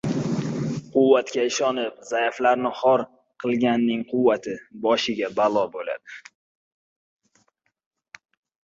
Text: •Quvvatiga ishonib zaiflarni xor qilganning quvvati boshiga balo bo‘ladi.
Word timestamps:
•Quvvatiga 0.93 1.43
ishonib 1.49 1.99
zaiflarni 2.11 2.71
xor 2.79 3.03
qilganning 3.45 4.03
quvvati 4.15 4.57
boshiga 4.87 5.31
balo 5.41 5.69
bo‘ladi. 5.77 6.19